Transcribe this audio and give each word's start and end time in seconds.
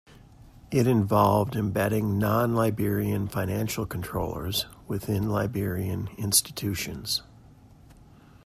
It 0.71 0.87
involved 0.87 1.55
embedding 1.55 2.17
non-Liberian 2.17 3.27
financial 3.27 3.85
controllers 3.85 4.65
within 4.87 5.29
Liberian 5.29 6.09
institutions. 6.17 7.21